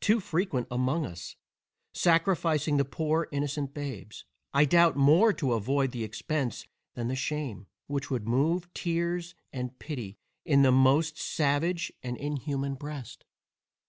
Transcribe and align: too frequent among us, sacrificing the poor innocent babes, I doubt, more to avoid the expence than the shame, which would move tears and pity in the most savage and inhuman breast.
too 0.00 0.18
frequent 0.18 0.66
among 0.72 1.06
us, 1.06 1.36
sacrificing 1.92 2.78
the 2.78 2.84
poor 2.84 3.28
innocent 3.30 3.72
babes, 3.72 4.24
I 4.52 4.64
doubt, 4.64 4.96
more 4.96 5.32
to 5.34 5.52
avoid 5.52 5.92
the 5.92 6.02
expence 6.02 6.66
than 6.94 7.06
the 7.06 7.14
shame, 7.14 7.68
which 7.86 8.10
would 8.10 8.26
move 8.26 8.74
tears 8.74 9.36
and 9.52 9.78
pity 9.78 10.18
in 10.44 10.62
the 10.62 10.72
most 10.72 11.16
savage 11.16 11.92
and 12.02 12.16
inhuman 12.16 12.74
breast. 12.74 13.24